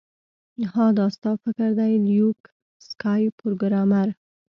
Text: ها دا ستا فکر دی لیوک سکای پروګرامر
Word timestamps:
ها 0.73 0.85
دا 0.97 1.05
ستا 1.15 1.31
فکر 1.43 1.69
دی 1.79 1.93
لیوک 2.05 2.39
سکای 2.87 3.23
پروګرامر 3.39 4.07